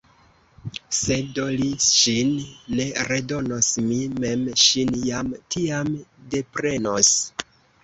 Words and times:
Se 0.99 1.17
do 1.35 1.43
li 1.63 1.67
ŝin 1.87 2.31
ne 2.79 2.87
redonos, 3.11 3.69
mi 3.91 3.99
mem 4.25 4.49
ŝin 4.65 4.99
jam 5.11 5.31
tiam 5.59 5.95
deprenos. 6.35 7.15